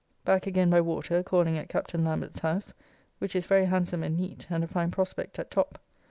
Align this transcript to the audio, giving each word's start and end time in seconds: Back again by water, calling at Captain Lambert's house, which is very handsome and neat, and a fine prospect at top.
Back 0.25 0.47
again 0.47 0.71
by 0.71 0.81
water, 0.81 1.21
calling 1.21 1.59
at 1.59 1.69
Captain 1.69 2.03
Lambert's 2.03 2.39
house, 2.39 2.73
which 3.19 3.35
is 3.35 3.45
very 3.45 3.65
handsome 3.65 4.01
and 4.01 4.17
neat, 4.17 4.47
and 4.49 4.63
a 4.63 4.67
fine 4.67 4.89
prospect 4.89 5.37
at 5.37 5.51
top. 5.51 5.77